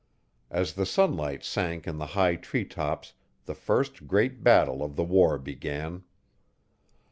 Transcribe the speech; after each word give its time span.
As 0.49 0.73
the 0.73 0.87
sunlight 0.87 1.43
sank 1.43 1.85
in 1.85 1.99
the 1.99 2.07
high 2.17 2.35
tree 2.35 2.65
tops 2.65 3.13
the 3.45 3.53
first 3.53 4.07
great 4.07 4.43
battle 4.43 4.81
of 4.83 4.95
the 4.95 5.03
war 5.03 5.37
began. 5.37 6.01